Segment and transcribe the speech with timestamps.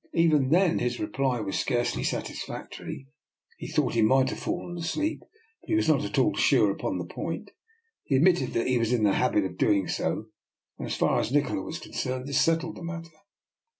[0.15, 2.17] Even then his reply was scarcely DR.
[2.21, 2.71] NIKOLA'S EXPERIMENT.
[2.71, 3.07] 249 satisfactory;
[3.57, 5.19] he thought he might have fallen asleep,
[5.61, 7.51] but he was not at all sure upon the point.
[8.05, 10.25] He admitted that he was in the habit of doing so;
[10.79, 13.11] and as far as Nikola was con cerned, this settled the matter.